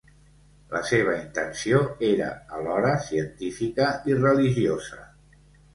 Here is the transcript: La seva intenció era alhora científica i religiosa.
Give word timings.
La 0.71 0.79
seva 0.91 1.13
intenció 1.17 1.83
era 2.09 2.31
alhora 2.59 2.97
científica 3.11 3.93
i 4.13 4.21
religiosa. 4.27 5.07